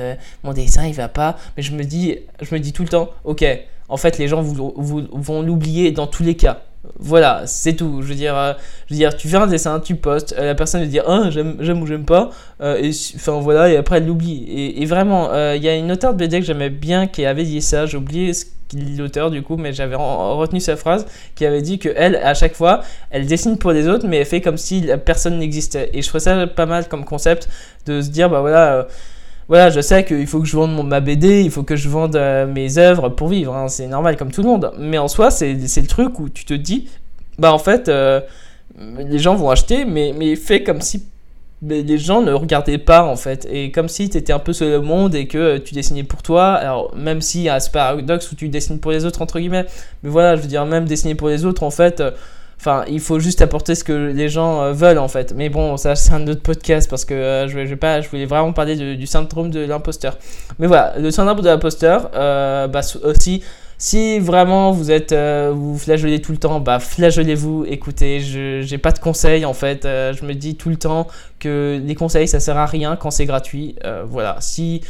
mon 0.43 0.53
dessin 0.53 0.87
il 0.87 0.93
va 0.93 1.07
pas, 1.07 1.37
je 1.67 1.73
me 1.73 1.83
dis, 1.83 2.17
je 2.41 2.53
me 2.53 2.59
dis 2.59 2.73
tout 2.73 2.83
le 2.83 2.89
temps, 2.89 3.09
ok. 3.23 3.45
En 3.89 3.97
fait, 3.97 4.17
les 4.17 4.27
gens 4.27 4.41
vous, 4.41 4.73
vont 4.75 5.41
l'oublier 5.41 5.91
dans 5.91 6.07
tous 6.07 6.23
les 6.23 6.35
cas. 6.35 6.61
Voilà, 6.99 7.43
c'est 7.45 7.73
tout. 7.73 8.01
Je 8.01 8.07
veux 8.07 8.15
dire, 8.15 8.37
euh, 8.37 8.53
je 8.87 8.93
veux 8.93 8.97
dire, 8.97 9.15
tu 9.15 9.27
fais 9.27 9.37
un 9.37 9.47
dessin, 9.47 9.79
tu 9.79 9.95
postes, 9.95 10.35
euh, 10.37 10.45
la 10.45 10.55
personne 10.55 10.81
va 10.81 10.87
dire 10.87 11.03
ah, 11.07 11.29
j'aime 11.29 11.81
ou 11.81 11.87
j'aime 11.87 12.05
pas, 12.05 12.29
euh, 12.61 12.77
et 12.81 12.91
voilà, 13.39 13.69
et 13.69 13.77
après 13.77 13.97
elle 13.97 14.05
l'oublie. 14.05 14.45
Et, 14.77 14.85
vraiment, 14.85 15.33
il 15.53 15.61
y 15.61 15.69
a 15.69 15.75
une 15.75 15.91
auteure 15.91 16.13
de 16.13 16.19
BD 16.19 16.39
que 16.39 16.45
j'aimais 16.45 16.69
bien 16.69 17.07
qui 17.07 17.25
avait 17.25 17.43
dit 17.43 17.61
ça. 17.61 17.85
J'ai 17.85 17.97
oublié 17.97 18.31
l'auteur 18.97 19.31
du 19.31 19.41
coup, 19.43 19.57
mais 19.57 19.73
j'avais 19.73 19.95
retenu 19.95 20.59
sa 20.59 20.75
phrase 20.75 21.05
qui 21.35 21.45
avait 21.45 21.61
dit 21.61 21.79
que 21.79 21.89
elle, 21.95 22.15
à 22.17 22.33
chaque 22.33 22.53
fois, 22.53 22.81
elle 23.11 23.25
dessine 23.25 23.57
pour 23.57 23.71
les 23.71 23.87
autres, 23.87 24.07
mais 24.07 24.17
elle 24.17 24.25
fait 24.25 24.41
comme 24.41 24.57
si 24.57 24.81
la 24.81 24.97
personne 24.97 25.37
n'existait. 25.39 25.89
Et 25.93 26.01
je 26.01 26.07
trouve 26.07 26.21
ça 26.21 26.47
pas 26.47 26.65
mal 26.65 26.87
comme 26.87 27.05
concept 27.05 27.49
de 27.85 28.01
se 28.01 28.09
dire 28.09 28.29
bah 28.29 28.41
voilà 28.41 28.87
voilà, 29.47 29.69
je 29.69 29.79
sais 29.79 30.03
qu'il 30.03 30.27
faut 30.27 30.39
que 30.39 30.47
je 30.47 30.57
vende 30.57 30.85
ma 30.85 30.99
BD, 30.99 31.41
il 31.41 31.51
faut 31.51 31.63
que 31.63 31.75
je 31.75 31.87
vende 31.87 32.15
euh, 32.17 32.45
mes 32.45 32.77
œuvres 32.77 33.09
pour 33.09 33.29
vivre, 33.29 33.55
hein, 33.55 33.69
c'est 33.69 33.87
normal 33.87 34.17
comme 34.17 34.31
tout 34.31 34.41
le 34.41 34.49
monde. 34.49 34.71
Mais 34.77 34.97
en 34.97 35.07
soi, 35.07 35.31
c'est 35.31 35.53
le 35.53 35.87
truc 35.87 36.19
où 36.19 36.27
tu 36.29 36.43
te 36.43 36.53
dis, 36.53 36.89
bah 37.39 37.53
en 37.53 37.59
fait, 37.59 37.87
euh, 37.87 38.19
les 38.77 39.19
gens 39.19 39.35
vont 39.35 39.49
acheter, 39.49 39.85
mais, 39.85 40.13
mais 40.17 40.35
fais 40.35 40.63
comme 40.63 40.81
si 40.81 41.05
les 41.61 41.97
gens 41.97 42.21
ne 42.21 42.33
regardaient 42.33 42.77
pas 42.77 43.03
en 43.03 43.15
fait. 43.15 43.47
Et 43.51 43.71
comme 43.71 43.89
si 43.89 44.09
tu 44.09 44.17
étais 44.17 44.33
un 44.33 44.39
peu 44.39 44.53
seul 44.53 44.75
au 44.75 44.81
monde 44.81 45.15
et 45.15 45.27
que 45.27 45.57
tu 45.57 45.73
dessinais 45.73 46.03
pour 46.03 46.21
toi. 46.21 46.53
Alors, 46.53 46.95
même 46.95 47.21
s'il 47.21 47.41
y 47.41 47.49
a 47.49 47.59
ce 47.59 47.71
paradoxe 47.71 48.31
où 48.31 48.35
tu 48.35 48.49
dessines 48.49 48.79
pour 48.79 48.91
les 48.91 49.05
autres, 49.05 49.21
entre 49.21 49.39
guillemets. 49.39 49.65
Mais 50.03 50.09
voilà, 50.09 50.35
je 50.35 50.41
veux 50.41 50.47
dire, 50.47 50.65
même 50.65 50.85
dessiner 50.85 51.15
pour 51.15 51.29
les 51.29 51.45
autres, 51.45 51.63
en 51.63 51.71
fait. 51.71 52.03
Enfin, 52.59 52.83
il 52.87 52.99
faut 52.99 53.19
juste 53.19 53.41
apporter 53.41 53.75
ce 53.75 53.83
que 53.83 54.11
les 54.11 54.29
gens 54.29 54.61
euh, 54.61 54.73
veulent 54.73 54.97
en 54.97 55.07
fait. 55.07 55.33
Mais 55.35 55.49
bon, 55.49 55.77
ça 55.77 55.95
c'est 55.95 56.13
un 56.13 56.27
autre 56.27 56.41
podcast 56.41 56.89
parce 56.89 57.05
que 57.05 57.13
euh, 57.13 57.47
je, 57.47 58.09
voulais 58.09 58.25
vraiment 58.25 58.51
parler 58.51 58.95
du 58.95 59.05
syndrome 59.05 59.51
de 59.51 59.59
l'imposteur. 59.59 60.17
Mais 60.57 60.65
voilà, 60.67 60.95
le 60.97 61.11
syndrome 61.11 61.39
de 61.41 61.45
l'imposteur, 61.45 62.09
euh, 62.15 62.67
bah, 62.67 62.81
aussi, 63.03 63.43
si 63.77 64.17
vraiment 64.17 64.71
vous 64.71 64.89
êtes, 64.89 65.13
vous 65.13 65.77
flageolez 65.77 66.19
tout 66.19 66.31
le 66.31 66.39
temps, 66.39 66.59
bah 66.59 66.79
flageolez-vous. 66.79 67.65
Écoutez, 67.69 68.21
je 68.21 68.61
j'ai 68.63 68.79
pas 68.79 68.91
de 68.91 68.97
conseils 68.97 69.45
en 69.45 69.53
fait. 69.53 69.83
je 69.83 70.25
me 70.25 70.33
dis 70.33 70.55
tout 70.55 70.69
le 70.69 70.77
temps 70.77 71.07
que 71.39 71.79
les 71.85 71.93
conseils 71.93 72.27
ça 72.27 72.39
sert 72.39 72.57
à 72.57 72.65
rien 72.65 72.95
quand 72.95 73.11
c'est 73.11 73.27
gratuit. 73.27 73.75
voilà, 74.09 74.37
si 74.39 74.81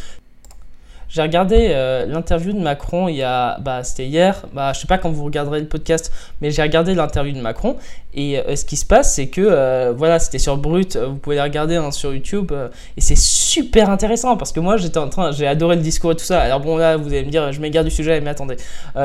j'ai 1.09 1.21
regardé 1.21 1.69
euh, 1.71 2.05
l'interview 2.05 2.51
de 2.51 2.59
Macron 2.59 3.07
il 3.07 3.15
y 3.15 3.23
a, 3.23 3.59
bah, 3.59 3.83
c'était 3.83 4.05
hier, 4.05 4.43
bah, 4.53 4.73
je 4.73 4.79
sais 4.79 4.87
pas 4.87 4.97
quand 4.97 5.09
vous 5.09 5.23
regarderez 5.23 5.59
le 5.59 5.67
podcast, 5.67 6.11
mais 6.41 6.51
j'ai 6.51 6.61
regardé 6.61 6.93
l'interview 6.95 7.33
de 7.33 7.41
Macron 7.41 7.77
et 8.13 8.39
euh, 8.39 8.55
ce 8.55 8.65
qui 8.65 8.75
se 8.75 8.85
passe, 8.85 9.13
c'est 9.13 9.27
que 9.27 9.41
euh, 9.41 9.93
voilà, 9.95 10.19
c'était 10.19 10.39
sur 10.39 10.57
Brut, 10.57 10.97
vous 10.97 11.15
pouvez 11.15 11.37
la 11.37 11.43
regarder 11.43 11.75
hein, 11.75 11.91
sur 11.91 12.13
YouTube 12.13 12.51
et 12.97 13.01
c'est 13.01 13.17
super 13.17 13.89
intéressant 13.89 14.35
parce 14.37 14.51
que 14.51 14.59
moi 14.59 14.75
j'étais 14.77 14.97
en 14.97 15.07
train, 15.07 15.31
j'ai 15.31 15.47
adoré 15.47 15.75
le 15.75 15.81
discours 15.81 16.11
et 16.11 16.15
tout 16.15 16.25
ça. 16.25 16.41
Alors 16.41 16.59
bon 16.59 16.77
là, 16.77 16.97
vous 16.97 17.07
allez 17.07 17.23
me 17.23 17.31
dire, 17.31 17.51
je 17.51 17.61
m'égare 17.61 17.83
du 17.83 17.91
sujet, 17.91 18.19
mais 18.19 18.31
attendez. 18.31 18.57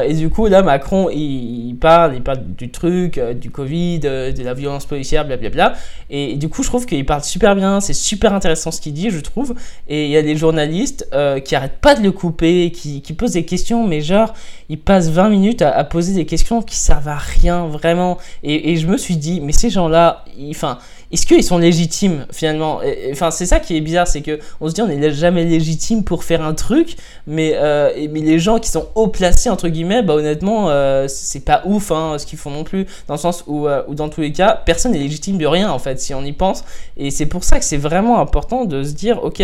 et 0.05 0.15
du 0.15 0.29
coup 0.29 0.47
là, 0.47 0.63
Macron 0.63 1.09
il, 1.11 1.75
parle, 1.81 2.15
il 2.17 2.23
parle 2.23 2.41
du 2.43 2.71
truc, 2.71 3.21
du 3.41 3.51
Covid, 3.51 4.01
de 4.01 4.43
la 4.43 4.55
violence 4.55 4.87
policière, 4.87 5.25
blablabla. 5.25 5.75
Et, 6.11 6.33
et 6.33 6.37
du 6.37 6.49
coup, 6.49 6.63
je 6.63 6.69
trouve 6.69 6.87
qu'il 6.87 7.05
parle 7.07 7.23
super 7.23 7.55
bien, 7.55 7.81
c'est 7.81 7.95
super 7.95 8.33
intéressant 8.35 8.71
ce 8.71 8.81
qu'il 8.81 8.95
dit, 8.95 9.11
je 9.11 9.21
trouve. 9.21 9.55
Et 9.89 10.07
il 10.07 10.11
y 10.11 10.17
a 10.17 10.23
des 10.23 10.37
journalistes 10.37 11.09
qui 11.45 11.55
arrêtent 11.55 11.79
pas 11.81 11.92
de 11.95 12.03
le 12.03 12.13
couper, 12.13 12.71
qui, 12.71 13.01
pose 13.13 13.33
des 13.33 13.45
questions, 13.45 13.87
mais 13.87 14.01
genre, 14.01 14.33
il 14.69 14.79
passe 14.79 15.11
20 15.11 15.29
minutes 15.29 15.63
à, 15.63 15.85
poser 15.85 16.15
des 16.15 16.27
questions 16.27 16.63
qui 16.63 16.77
servent 16.77 17.09
à 17.09 17.17
rien, 17.17 17.67
vraiment. 17.67 18.19
Et, 18.43 18.77
je 18.77 18.87
me 18.87 18.97
suis 18.97 19.17
dit, 19.17 19.41
mais 19.41 19.53
ces 19.53 19.71
gens-là, 19.71 20.25
enfin, 20.51 20.79
est-ce 21.13 21.27
qu'ils 21.27 21.45
sont 21.45 21.59
légitimes 21.59 22.27
finalement? 22.33 22.81
Enfin, 23.11 23.31
c'est 23.31 23.45
ça 23.45 23.61
qui 23.61 23.77
est 23.77 23.83
bizarre, 23.83 24.09
c'est 24.09 24.23
que 24.23 24.39
on 24.63 24.69
se 24.69 24.73
dit 24.73 24.81
on 24.81 24.87
n'est 24.87 25.13
jamais 25.13 25.45
légitime 25.45 26.05
pour 26.05 26.25
faire 26.25 26.43
un 26.43 26.55
truc, 26.55 26.97
mais, 27.27 27.53
euh, 27.57 27.91
mais 28.11 28.21
les 28.21 28.39
gens 28.39 28.59
qui 28.59 28.71
sont 28.71 28.89
haut 28.95 29.09
placés 29.09 29.51
entre 29.51 29.69
guillemets, 29.69 30.03
bah 30.03 30.15
honnêtement, 30.15 30.71
euh, 30.71 31.07
c'est 31.09 31.45
pas 31.45 31.63
ouf 31.67 31.91
hein, 31.91 32.17
ce 32.19 32.25
qu'ils 32.25 32.39
font 32.39 32.51
non 32.51 32.65
plus, 32.65 32.87
dans 33.09 33.15
le 33.15 33.21
sens 33.21 33.45
où, 33.47 33.69
euh, 33.69 33.83
où 33.89 33.95
dans 33.95 34.09
tous 34.09 34.23
les 34.23 34.33
cas, 34.33 34.59
personne 34.65 34.93
n'est 34.93 34.99
légitime 34.99 35.37
de 35.37 35.47
rien 35.47 35.71
en 35.71 35.79
fait, 35.79 36.01
si 36.01 36.15
on 36.15 36.25
y 36.25 36.33
pense. 36.33 36.65
Et 36.97 37.11
c'est 37.11 37.27
pour 37.27 37.45
ça 37.45 37.59
que 37.59 37.65
c'est 37.67 37.77
vraiment 37.77 38.19
important 38.19 38.65
de 38.65 38.83
se 38.83 38.93
dire, 38.93 39.23
ok, 39.23 39.43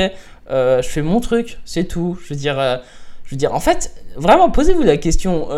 je 0.49 0.89
fais 0.89 1.03
mon 1.03 1.21
truc, 1.21 1.59
c'est 1.65 1.85
tout. 1.85 2.19
Je 2.23 2.35
veux 2.35 2.39
dire, 2.39 2.81
dire, 3.33 3.55
en 3.55 3.61
fait, 3.61 3.95
vraiment, 4.17 4.51
posez-vous 4.51 4.83
la 4.83 4.97
question 4.97 5.49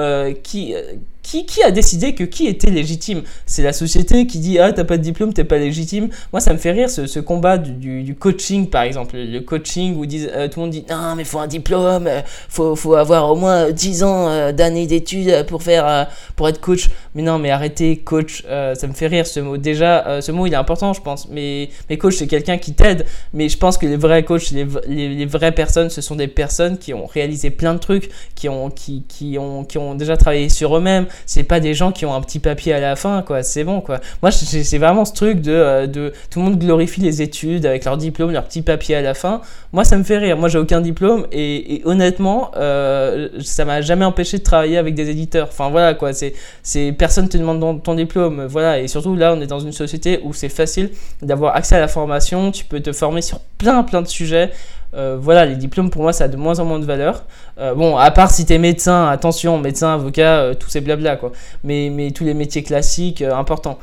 qui, 0.43 0.75
qui, 1.23 1.47
qui, 1.47 1.63
a 1.63 1.71
décidé 1.71 2.15
que 2.15 2.25
qui 2.25 2.47
était 2.47 2.71
légitime? 2.71 3.23
C'est 3.47 3.63
la 3.63 3.73
société 3.73 4.27
qui 4.27 4.39
dit 4.39 4.59
Ah, 4.59 4.73
t'as 4.73 4.85
pas 4.85 4.97
de 4.97 5.03
diplôme, 5.03 5.33
t'es 5.33 5.45
pas 5.45 5.59
légitime. 5.59 6.09
Moi, 6.33 6.41
ça 6.41 6.53
me 6.53 6.59
fait 6.59 6.73
rire 6.73 6.89
ce, 6.89 7.07
ce 7.07 7.21
combat 7.21 7.59
du, 7.59 8.03
du, 8.03 8.15
coaching, 8.15 8.69
par 8.69 8.83
exemple. 8.83 9.17
Le 9.17 9.41
coaching 9.41 9.97
où 9.97 10.07
disent, 10.07 10.31
euh, 10.33 10.49
tout 10.49 10.61
le 10.61 10.67
monde 10.67 10.73
dit 10.73 10.85
Non, 10.89 11.15
mais 11.17 11.25
faut 11.25 11.39
un 11.39 11.47
diplôme, 11.47 12.07
euh, 12.07 12.21
faut, 12.49 12.75
faut 12.75 12.95
avoir 12.95 13.31
au 13.31 13.37
moins 13.37 13.71
10 13.71 14.03
ans 14.03 14.29
euh, 14.29 14.53
d'années 14.53 14.87
d'études 14.87 15.45
pour, 15.47 15.63
faire, 15.63 16.09
pour 16.37 16.49
être 16.49 16.61
coach. 16.61 16.89
Mais 17.15 17.23
non, 17.23 17.39
mais 17.39 17.51
arrêtez, 17.51 17.99
coach, 17.99 18.43
ça 18.45 18.87
me 18.87 18.93
fait 18.93 19.07
rire 19.07 19.27
ce 19.27 19.41
mot. 19.41 19.57
Déjà, 19.57 20.21
ce 20.21 20.33
mot, 20.33 20.47
il 20.47 20.53
est 20.53 20.57
important, 20.57 20.93
je 20.93 21.01
pense. 21.01 21.29
Mais, 21.29 21.69
mais 21.89 21.99
coach, 21.99 22.17
c'est 22.17 22.27
quelqu'un 22.27 22.59
qui 22.59 22.73
t'aide. 22.73 23.05
Mais 23.35 23.49
je 23.49 23.59
pense 23.59 23.77
que 23.79 23.87
les 23.87 23.97
vrais 23.97 24.25
coachs, 24.25 24.51
les, 24.51 24.67
les, 24.87 25.15
les, 25.15 25.27
vraies 25.27 25.53
personnes, 25.53 25.91
ce 25.91 26.01
sont 26.01 26.17
des 26.17 26.29
personnes 26.29 26.79
qui 26.79 26.95
ont 26.95 27.07
réalisé 27.07 27.51
plein 27.51 27.75
de 27.75 27.79
trucs, 27.79 28.11
qui 28.35 28.49
ont, 28.49 28.71
qui, 28.71 29.05
qui 29.09 29.39
ont, 29.39 29.65
qui 29.65 29.79
ont 29.79 29.95
déjà 29.95 30.17
travaillé 30.17 30.49
sur 30.49 30.77
eux-mêmes 30.77 31.07
c'est 31.27 31.43
pas 31.43 31.61
des 31.61 31.75
gens 31.75 31.93
qui 31.93 32.07
ont 32.07 32.15
un 32.15 32.21
petit 32.21 32.39
papier 32.39 32.73
à 32.73 32.81
la 32.81 32.97
fin, 32.97 33.23
quoi. 33.23 33.43
C'est 33.43 33.65
bon, 33.65 33.81
quoi. 33.81 34.01
Moi, 34.23 34.31
c'est 34.31 34.79
vraiment 34.79 35.05
ce 35.05 35.13
truc 35.13 35.41
de, 35.41 35.53
euh, 35.53 35.87
de 35.87 36.13
tout 36.31 36.39
le 36.39 36.47
monde 36.47 36.59
glorifie 36.59 37.01
les 37.01 37.23
études 37.23 37.67
avec 37.67 37.85
leur 37.85 37.97
diplôme, 37.97 38.31
leur 38.31 38.45
petit 38.45 38.63
papier 38.63 38.97
à 38.97 39.03
la 39.03 39.15
fin. 39.15 39.41
Moi, 39.73 39.85
ça 39.85 39.97
me 39.97 40.03
fait 40.03 40.19
rire. 40.19 40.37
Moi, 40.37 40.49
j'ai 40.49 40.59
aucun 40.59 40.81
diplôme 40.81 41.27
et, 41.33 41.83
honnêtement, 41.85 42.51
euh, 42.57 43.29
ça 43.43 43.65
m'a 43.65 43.81
jamais 43.81 44.05
empêché 44.05 44.39
de 44.39 44.43
travailler 44.43 44.79
avec 44.79 44.95
des 44.95 45.11
éditeurs. 45.11 45.49
Enfin, 45.51 45.71
voilà, 45.71 45.95
quoi. 45.95 46.11
C'est, 46.13 46.93
personne 46.93 47.29
te 47.29 47.37
demande 47.37 47.83
ton 47.83 47.95
diplôme, 47.95 48.47
voilà. 48.47 48.81
Et 48.81 48.89
surtout 48.89 49.15
là, 49.15 49.35
on 49.37 49.41
est 49.41 49.47
dans 49.47 49.61
une 49.61 49.73
société 49.73 50.21
où 50.25 50.33
c'est 50.33 50.49
facile 50.49 50.91
d'avoir 51.23 51.57
accès 51.57 51.77
à 51.77 51.81
la 51.81 51.89
formation. 51.89 52.51
Tu 52.51 52.65
peux 52.65 52.81
te 52.81 52.93
former 52.93 53.23
sur 53.23 53.41
plein, 53.59 53.83
plein 53.83 54.03
de 54.03 54.09
sujets. 54.09 54.51
Euh, 54.95 55.17
voilà, 55.21 55.47
les 55.47 55.55
diplômes 55.55 55.89
pour 55.89 56.03
moi 56.03 56.13
ça 56.13 56.25
a 56.25 56.29
de 56.29 56.37
moins 56.37 56.59
en 56.59 56.65
moins 56.65 56.79
de 56.79 56.85
valeur. 56.85 57.25
Euh, 57.59 57.75
bon, 57.75 57.97
à 57.97 58.11
part 58.11 58.31
si 58.31 58.45
t'es 58.45 58.59
médecin, 58.59 59.07
attention, 59.09 59.59
médecin, 59.59 59.95
avocat, 59.95 60.41
euh, 60.41 60.55
tous 60.55 60.69
ces 60.69 60.81
blabla 60.81 61.17
quoi. 61.17 61.33
Mais, 61.65 61.91
mais 61.93 62.11
tous 62.11 62.25
les 62.25 62.35
métiers 62.35 62.63
classiques, 62.63 63.23
importants. 63.23 63.79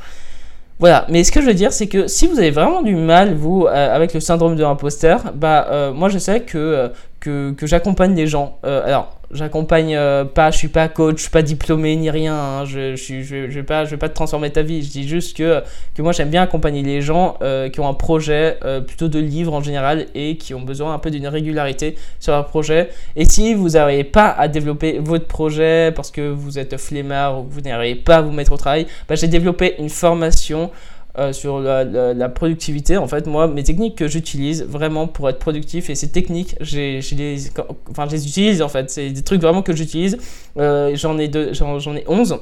Voilà, 0.80 1.06
mais 1.08 1.24
ce 1.24 1.32
que 1.32 1.40
je 1.40 1.46
veux 1.46 1.54
dire, 1.54 1.72
c'est 1.72 1.88
que 1.88 2.06
si 2.06 2.28
vous 2.28 2.38
avez 2.38 2.52
vraiment 2.52 2.82
du 2.82 2.94
mal, 2.94 3.34
vous, 3.34 3.66
avec 3.66 4.14
le 4.14 4.20
syndrome 4.20 4.54
de 4.54 4.62
l'imposteur, 4.62 5.32
bah, 5.34 5.90
moi 5.92 6.08
je 6.08 6.18
sais 6.18 6.40
que, 6.42 6.92
que, 7.18 7.50
que 7.50 7.66
j'accompagne 7.66 8.14
les 8.14 8.28
gens. 8.28 8.58
alors, 8.62 9.17
j'accompagne 9.32 9.94
euh, 9.94 10.24
pas, 10.24 10.50
je 10.50 10.58
suis 10.58 10.68
pas 10.68 10.88
coach, 10.88 11.16
je 11.16 11.22
suis 11.22 11.30
pas 11.30 11.42
diplômé 11.42 11.96
ni 11.96 12.10
rien. 12.10 12.34
hein. 12.34 12.64
je, 12.64 12.96
je, 12.96 13.22
je, 13.22 13.36
vais 13.46 13.62
pas, 13.62 13.84
je 13.84 13.90
vais 13.90 13.96
pas 13.96 14.08
te 14.08 14.14
transformer 14.14 14.50
ta 14.50 14.62
vie. 14.62 14.82
Je 14.82 14.90
dis 14.90 15.06
juste 15.08 15.36
que, 15.36 15.62
que 15.94 16.02
moi 16.02 16.12
j'aime 16.12 16.30
bien 16.30 16.42
accompagner 16.42 16.82
les 16.82 17.00
gens 17.00 17.36
euh, 17.42 17.68
qui 17.68 17.80
ont 17.80 17.88
un 17.88 17.94
projet 17.94 18.58
euh, 18.64 18.80
plutôt 18.80 19.08
de 19.08 19.18
livre 19.18 19.52
en 19.52 19.62
général 19.62 20.06
et 20.14 20.36
qui 20.36 20.54
ont 20.54 20.62
besoin 20.62 20.94
un 20.94 20.98
peu 20.98 21.10
d'une 21.10 21.28
régularité 21.28 21.96
sur 22.20 22.32
leur 22.32 22.46
projet. 22.46 22.90
Et 23.16 23.24
si 23.24 23.54
vous 23.54 23.70
n'arrivez 23.70 24.04
pas 24.04 24.28
à 24.30 24.48
développer 24.48 24.98
votre 24.98 25.26
projet 25.26 25.92
parce 25.94 26.10
que 26.10 26.30
vous 26.30 26.58
êtes 26.58 26.76
flemmard 26.76 27.40
ou 27.40 27.46
vous 27.48 27.60
n'arrivez 27.60 27.96
pas 27.96 28.16
à 28.16 28.22
vous 28.22 28.32
mettre 28.32 28.52
au 28.52 28.56
travail, 28.56 28.86
bah, 29.08 29.14
j'ai 29.14 29.28
développé 29.28 29.74
une 29.78 29.90
formation 29.90 30.70
euh, 31.16 31.32
sur 31.32 31.58
la, 31.60 32.28
productivité. 32.28 32.96
En 32.96 33.08
fait, 33.08 33.26
moi, 33.26 33.48
mes 33.48 33.64
techniques 33.64 33.96
que 33.96 34.08
j'utilise 34.08 34.62
vraiment 34.62 35.06
pour 35.06 35.28
être 35.28 35.38
productif, 35.38 35.90
et 35.90 35.94
ces 35.94 36.10
techniques, 36.10 36.54
enfin, 36.60 38.06
je 38.06 38.12
les 38.12 38.28
utilise 38.28 38.62
en 38.62 38.68
fait. 38.68 38.90
C'est 38.90 39.10
des 39.10 39.22
trucs 39.22 39.40
vraiment 39.40 39.62
que 39.62 39.74
j'utilise. 39.74 40.18
Euh, 40.58 40.92
j'en 40.94 41.18
ai 41.18 41.28
deux, 41.28 41.52
j'en 41.54 41.96
ai 41.96 42.04
11 42.06 42.38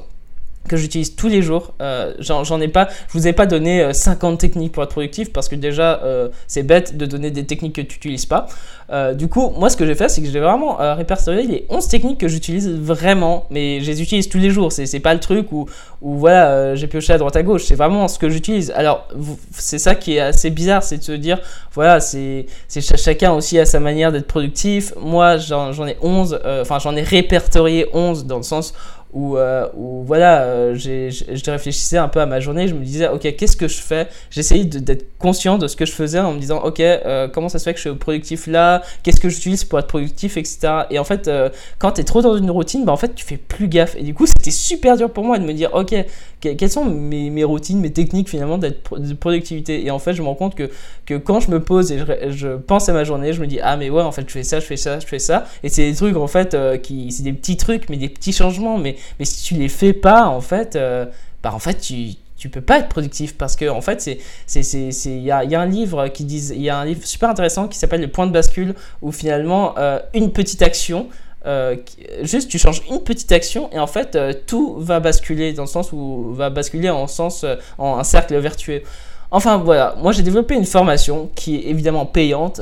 que 0.67 0.77
j'utilise 0.77 1.15
tous 1.17 1.29
les 1.29 1.43
jours. 1.43 1.75
Euh, 1.81 2.15
j'en, 2.19 2.61
ai 2.61 2.69
pas, 2.69 2.89
je 3.09 3.19
vous 3.19 3.27
ai 3.27 3.33
pas 3.33 3.47
donné 3.47 3.83
euh, 3.83 3.93
50 3.93 4.39
techniques 4.39 4.73
pour 4.73 4.83
être 4.83 4.91
productif 4.91 5.33
parce 5.33 5.49
que 5.49 5.55
déjà 5.55 6.01
euh, 6.03 6.29
c'est 6.47 6.63
bête 6.63 6.97
de 6.97 7.07
donner 7.07 7.31
des 7.31 7.45
techniques 7.45 7.75
que 7.77 7.81
tu 7.81 7.95
n'utilises 7.95 8.27
pas. 8.27 8.47
Euh, 8.91 9.15
du 9.15 9.29
coup, 9.29 9.51
moi 9.57 9.69
ce 9.69 9.77
que 9.77 9.85
j'ai 9.85 9.95
fait, 9.97 10.09
c'est 10.09 10.23
que 10.23 10.29
j'ai 10.29 10.39
vraiment 10.39 10.81
euh, 10.81 10.95
répertorié 10.95 11.43
les 11.43 11.67
11 11.71 11.89
techniques 11.89 12.19
que 12.19 12.29
j'utilise 12.29 12.71
vraiment, 12.71 13.47
mais 13.51 13.81
je 13.81 13.87
les 13.91 14.01
utilise 14.03 14.29
tous 14.29 14.39
les 14.39 14.51
jours. 14.51 14.71
C'est, 14.73 15.01
pas 15.01 15.13
le 15.15 15.21
truc 15.21 15.51
où, 15.53 15.67
où 16.03 16.15
voilà, 16.15 16.51
euh, 16.51 16.77
j'ai 16.77 16.87
pioché 16.87 17.13
à 17.13 17.19
droite 17.19 17.37
à 17.37 17.43
gauche. 17.43 17.65
C'est 17.65 17.75
vraiment 17.75 18.07
ce 18.09 18.19
que 18.19 18.29
j'utilise. 18.29 18.71
Alors, 18.77 19.09
c'est 19.51 19.79
ça 19.79 19.95
qui 19.95 20.17
est 20.17 20.21
assez 20.21 20.51
bizarre, 20.51 20.83
c'est 20.83 20.99
de 20.99 21.03
se 21.03 21.13
dire, 21.13 21.41
voilà, 21.75 22.01
c'est, 22.01 22.47
c'est 22.69 22.81
ch- 22.81 23.01
chacun 23.01 23.33
aussi 23.33 23.59
à 23.59 23.67
sa 23.67 23.81
manière 23.81 24.13
d'être 24.13 24.27
productif. 24.29 24.93
Moi, 25.01 25.37
j'en, 25.39 25.73
ai 25.87 25.97
11, 26.01 26.41
euh, 26.45 26.63
enfin 26.63 26.79
j'en 26.79 26.95
ai 26.97 27.03
répertorié 27.03 27.89
11 27.93 28.27
dans 28.27 28.37
le 28.37 28.43
sens 28.43 28.73
où, 29.17 29.39
euh, 29.39 29.67
où 29.75 30.03
voilà, 30.05 30.43
euh, 30.43 30.75
je 30.75 31.51
réfléchissais 31.51 31.97
un 31.97 32.09
peu 32.09 32.21
à 32.21 32.27
ma 32.27 32.39
journée, 32.39 32.69
je 32.69 32.75
me 32.75 32.85
disais, 32.85 33.09
ok, 33.09 33.35
qu'est-ce 33.35 33.57
que 33.57 33.67
je 33.67 33.79
fais? 33.81 34.09
J'essayais 34.31 34.65
d'être 34.67 35.07
conscient 35.19 35.57
de 35.57 35.69
ce 35.69 35.75
que 35.75 35.87
je 35.87 35.93
faisais 35.93 36.19
en 36.19 36.33
me 36.35 36.39
disant, 36.39 36.59
ok, 36.63 36.81
euh, 36.81 37.27
comment 37.27 37.49
ça 37.49 37.59
se 37.59 37.65
fait 37.65 37.73
que 37.73 37.81
je 37.81 37.89
suis 37.89 37.99
productif 37.99 38.47
là? 38.47 38.83
Qu'est-ce 39.03 39.19
que 39.21 39.31
j'utilise 39.31 39.65
pour 39.65 39.79
être 39.79 39.87
productif, 39.87 40.37
etc. 40.37 40.85
Et 40.91 40.99
en 40.99 41.05
fait, 41.05 41.31
quand 41.79 41.93
tu 41.93 42.03
es 42.03 42.05
trop 42.05 42.21
dans 42.21 42.37
une 42.37 42.51
routine, 42.51 42.85
bah, 42.85 42.93
en 42.93 42.99
fait, 42.99 43.15
tu 43.15 43.25
fais 43.25 43.39
plus 43.39 43.69
gaffe. 43.69 43.97
Et 43.97 44.03
du 44.03 44.13
coup, 44.13 44.27
c'était 44.27 44.51
super 44.51 44.99
dur 44.99 45.11
pour 45.11 45.25
moi 45.25 45.39
de 45.39 45.45
me 45.45 45.55
dire, 45.55 45.71
ok, 45.73 45.95
que- 46.43 46.53
quelles 46.53 46.71
sont 46.71 46.85
mes, 46.85 47.45
routines, 47.45 47.81
mes 47.81 47.93
techniques 47.93 48.29
finalement 48.29 48.59
d'être 48.59 48.99
de 48.99 49.15
productivité? 49.15 49.87
Et 49.87 49.91
en 49.91 49.99
fait, 49.99 50.13
je 50.13 50.21
me 50.21 50.27
rends 50.29 50.35
compte 50.35 50.55
que, 50.55 50.71
que 51.07 51.15
quand 51.15 51.41
je 51.41 51.51
me 51.51 51.61
pose 51.61 51.91
et 51.91 51.99
je, 51.99 52.05
je 52.33 52.49
pense 52.57 52.91
à 52.91 52.93
ma 52.93 53.05
journée, 53.05 53.33
je 53.33 53.41
me 53.41 53.47
dis, 53.47 53.61
ah, 53.63 53.79
mais 53.79 53.89
ouais, 53.89 54.03
en 54.03 54.13
fait, 54.13 54.25
je 54.29 54.33
fais 54.33 54.43
ça, 54.43 54.61
je 54.61 54.67
fais 54.67 54.77
ça, 54.77 54.99
je 55.01 55.07
fais 55.07 55.19
ça. 55.19 55.47
Et 55.63 55.71
c'est 55.71 55.89
des 55.91 55.97
trucs, 55.97 56.17
en 56.17 56.27
fait, 56.27 56.55
qui, 56.83 57.11
c'est 57.13 57.23
des 57.23 57.33
petits 57.33 57.57
trucs, 57.57 57.89
mais 57.89 57.97
des 57.97 58.11
petits 58.11 58.33
changements. 58.35 58.77
Mais, 58.77 58.97
mais 59.19 59.25
si 59.25 59.43
tu 59.43 59.55
les 59.55 59.69
fais 59.69 59.93
pas, 59.93 60.27
en 60.27 60.41
fait, 60.41 60.77
euh, 60.77 61.07
bah, 61.43 61.53
en 61.55 61.59
fait, 61.59 61.81
tu 61.81 62.17
tu 62.37 62.49
peux 62.49 62.61
pas 62.61 62.79
être 62.79 62.89
productif 62.89 63.37
parce 63.37 63.57
que 63.57 63.69
en 63.69 63.81
fait 63.81 64.01
c'est 64.01 64.19
c'est 64.47 64.63
c'est 64.63 65.11
il 65.11 65.23
y 65.23 65.31
a, 65.31 65.45
y 65.45 65.55
a 65.55 65.61
un 65.61 65.67
livre 65.67 66.09
qui 66.09 66.25
dit 66.25 66.51
il 66.53 66.61
y 66.61 66.69
a 66.69 66.79
un 66.79 66.85
livre 66.85 67.05
super 67.05 67.31
intéressant 67.31 67.67
qui 67.69 67.79
s'appelle 67.79 68.01
le 68.01 68.09
point 68.09 68.27
de 68.27 68.33
bascule 68.33 68.75
où 69.03 69.11
finalement 69.11 69.75
euh, 69.79 69.99
une 70.15 70.33
petite 70.33 70.63
action 70.63 71.09
euh, 71.47 71.77
juste 72.23 72.51
tu 72.51 72.59
changes 72.59 72.83
une 72.91 73.01
petite 73.01 73.33
action 73.33 73.71
et 73.73 73.79
en 73.79 73.87
fait 73.87 74.19
tout 74.47 74.77
va 74.79 75.01
basculer 75.01 75.53
dans 75.53 75.63
le 75.63 75.69
sens 75.69 75.93
où 75.93 76.35
va 76.35 76.51
basculer 76.51 76.91
en 76.91 77.07
sens 77.07 77.45
en 77.79 77.99
un 77.99 78.05
cercle 78.05 78.37
vertueux. 78.37 78.83
Enfin 79.31 79.57
voilà. 79.57 79.95
Moi 80.01 80.13
j'ai 80.13 80.23
développé 80.23 80.55
une 80.55 80.67
formation 80.67 81.31
qui 81.35 81.57
est 81.57 81.71
évidemment 81.71 82.05
payante 82.05 82.61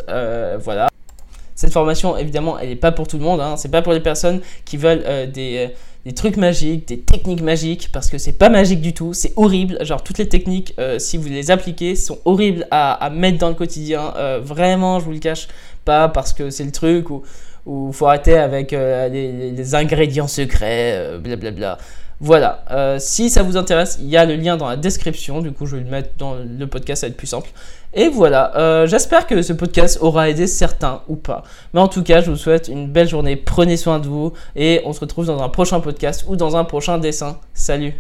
voilà. 0.60 0.88
Cette 1.54 1.72
formation 1.72 2.16
évidemment 2.16 2.58
elle 2.58 2.68
n'est 2.68 2.76
pas 2.76 2.92
pour 2.92 3.08
tout 3.08 3.18
le 3.18 3.24
monde 3.24 3.40
hein. 3.40 3.56
c'est 3.56 3.70
pas 3.70 3.82
pour 3.82 3.92
les 3.92 4.00
personnes 4.00 4.40
qui 4.64 4.76
veulent 4.76 5.30
des 5.32 5.70
des 6.04 6.12
trucs 6.12 6.37
magiques, 6.37 6.88
des 6.88 7.00
techniques 7.00 7.40
magiques, 7.40 7.88
parce 7.92 8.11
que 8.11 8.18
c'est 8.18 8.32
pas 8.32 8.50
magique 8.50 8.80
du 8.80 8.92
tout, 8.92 9.14
c'est 9.14 9.32
horrible. 9.37 9.82
Genre, 9.84 10.02
toutes 10.02 10.18
les 10.18 10.28
techniques, 10.28 10.75
euh, 10.78 10.99
si 10.99 11.16
vous 11.16 11.28
les 11.28 11.50
appliquez, 11.50 11.96
sont 11.96 12.18
horribles 12.25 12.66
à, 12.70 13.11
mettre 13.11 13.38
dans 13.38 13.49
le 13.49 13.54
quotidien. 13.54 14.12
Euh, 14.16 14.40
vraiment, 14.42 15.00
je 15.00 15.06
vous 15.06 15.12
le 15.12 15.18
cache 15.18 15.49
pas, 15.84 16.08
parce 16.08 16.32
que 16.32 16.50
c'est 16.50 16.64
le 16.64 16.73
truc 16.73 17.08
où 17.11 17.23
il 17.66 17.94
faut 17.94 18.06
arrêter 18.06 18.37
avec 18.37 18.73
euh, 18.73 19.08
les, 19.08 19.50
les 19.50 19.75
ingrédients 19.75 20.28
secrets, 20.28 20.92
euh, 20.94 21.18
blablabla. 21.18 21.78
Voilà, 22.21 22.64
Euh, 22.71 22.99
si 22.99 23.28
ça 23.28 23.42
vous 23.42 23.56
intéresse, 23.56 23.99
il 24.00 24.09
y 24.09 24.16
a 24.16 24.25
le 24.25 24.37
lien 24.37 24.56
dans 24.56 24.68
la 24.68 24.76
description, 24.76 25.40
du 25.40 25.52
coup 25.52 25.66
je 25.66 25.76
vais 25.76 25.83
le 25.83 25.90
mettre 25.90 26.11
dans 26.16 26.35
le 26.35 26.66
podcast, 26.66 27.00
ça 27.00 27.06
va 27.06 27.11
être 27.11 27.16
plus 27.16 27.26
simple. 27.26 27.50
Et 27.92 28.09
voilà, 28.09 28.56
euh, 28.56 28.87
j'espère 28.87 29.26
que 29.26 29.40
ce 29.42 29.52
podcast 29.52 29.99
aura 30.00 30.28
aidé 30.28 30.47
certains 30.47 31.02
ou 31.09 31.16
pas. 31.16 31.44
Mais 31.73 31.80
en 31.80 31.88
tout 31.88 32.02
cas, 32.02 32.21
je 32.23 32.30
vous 32.30 32.37
souhaite 32.37 32.68
une 32.68 32.88
belle 32.88 33.09
journée, 33.09 33.37
prenez 33.37 33.76
soin 33.76 33.99
de 34.00 34.06
vous, 34.09 34.33
et 34.56 34.80
on 34.85 34.92
se 34.92 35.00
retrouve 35.00 35.26
dans 35.26 35.42
un 35.42 35.49
prochain 35.49 35.80
podcast 35.80 36.25
ou 36.28 36.37
dans 36.37 36.56
un 36.56 36.64
prochain 36.64 36.99
dessin. 36.99 37.38
Salut 37.52 37.92